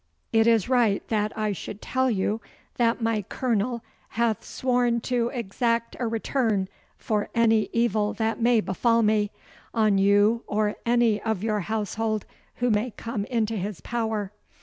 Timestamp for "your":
11.43-11.59